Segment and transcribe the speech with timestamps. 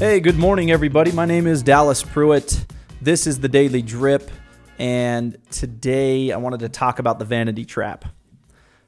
[0.00, 1.12] Hey, good morning, everybody.
[1.12, 2.64] My name is Dallas Pruitt.
[3.02, 4.30] This is the Daily Drip,
[4.78, 8.06] and today I wanted to talk about the vanity trap.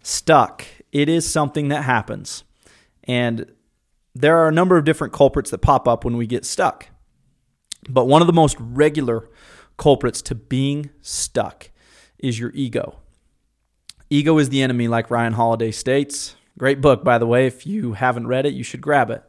[0.02, 0.64] Stuck.
[0.90, 2.44] It is something that happens,
[3.04, 3.52] and
[4.14, 6.88] there are a number of different culprits that pop up when we get stuck.
[7.90, 9.28] But one of the most regular
[9.76, 11.70] culprits to being stuck
[12.20, 13.00] is your ego.
[14.08, 16.36] Ego is the enemy, like Ryan Holiday states.
[16.56, 17.46] Great book, by the way.
[17.46, 19.22] If you haven't read it, you should grab it.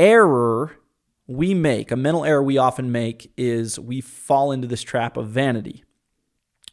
[0.00, 0.78] Error
[1.26, 5.28] we make, a mental error we often make, is we fall into this trap of
[5.28, 5.84] vanity.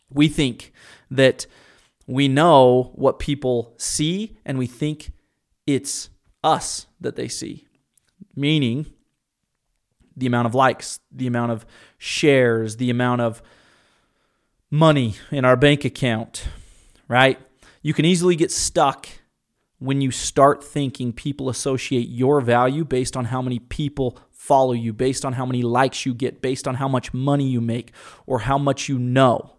[0.10, 0.72] We think
[1.12, 1.46] that
[2.08, 5.12] we know what people see and we think
[5.68, 6.10] it's
[6.42, 7.68] us that they see,
[8.34, 8.86] meaning
[10.16, 11.66] the amount of likes, the amount of
[11.98, 13.42] shares, the amount of
[14.72, 16.48] money in our bank account,
[17.10, 17.38] right?
[17.82, 19.08] You can easily get stuck
[19.80, 24.94] when you start thinking people associate your value based on how many people follow you,
[24.94, 27.92] based on how many likes you get, based on how much money you make,
[28.26, 29.58] or how much you know.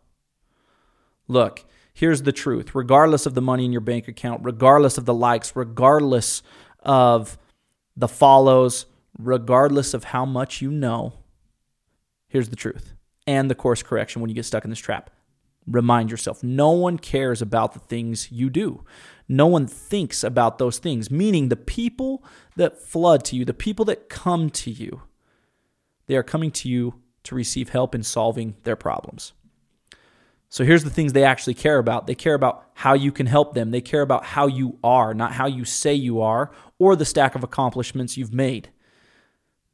[1.28, 5.14] Look, here's the truth regardless of the money in your bank account, regardless of the
[5.14, 6.42] likes, regardless
[6.80, 7.38] of
[7.96, 8.86] the follows,
[9.18, 11.12] regardless of how much you know,
[12.28, 12.94] here's the truth
[13.26, 15.10] and the course correction when you get stuck in this trap.
[15.70, 18.84] Remind yourself no one cares about the things you do.
[19.28, 22.24] No one thinks about those things, meaning the people
[22.56, 25.02] that flood to you, the people that come to you,
[26.06, 29.34] they are coming to you to receive help in solving their problems.
[30.48, 32.06] So here's the things they actually care about.
[32.06, 33.70] They care about how you can help them.
[33.70, 37.34] They care about how you are, not how you say you are or the stack
[37.34, 38.70] of accomplishments you've made.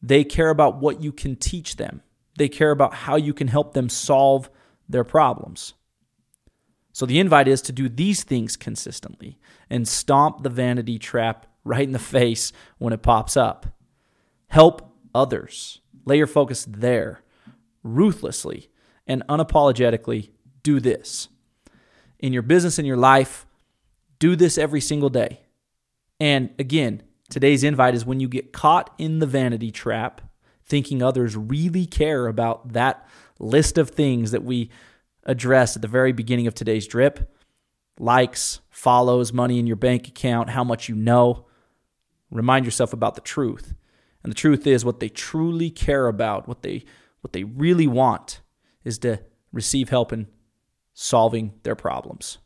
[0.03, 2.03] They care about what you can teach them.
[2.37, 4.51] They care about how you can help them solve
[4.89, 5.75] their problems.
[6.95, 9.37] So the invite is to do these things consistently
[9.69, 13.67] and stomp the vanity trap right in the face when it pops up.
[14.47, 15.81] Help others.
[16.05, 17.21] Lay your focus there.
[17.83, 18.71] Ruthlessly
[19.09, 20.31] and unapologetically
[20.63, 21.29] do this.
[22.21, 23.45] In your business, in your life,
[24.21, 25.41] do this every single day.
[26.21, 30.21] And again, today's invite is when you get caught in the vanity trap,
[30.65, 33.05] thinking others really care about that
[33.41, 34.71] list of things that we
[35.25, 37.31] address at the very beginning of today's drip
[37.99, 41.47] likes, follows, money in your bank account, how much you know.
[42.31, 43.75] Remind yourself about the truth.
[44.23, 46.85] And the truth is what they truly care about, what they
[47.21, 48.43] what they really want
[48.85, 49.21] is to
[49.53, 50.27] receive help in
[50.93, 52.39] solving their problems.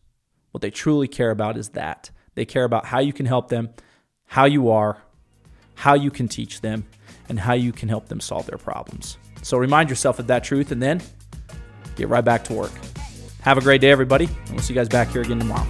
[0.53, 2.11] What they truly care about is that.
[2.35, 3.71] They care about how you can help them,
[4.27, 5.03] how you are,
[5.75, 6.87] how you can teach them,
[7.29, 9.19] and how you can help them solve their problems.
[9.43, 11.03] So remind yourself of that truth and then
[11.99, 12.73] get right back to work.
[13.43, 15.67] Have a great day, everybody, and we'll see you guys back here again tomorrow.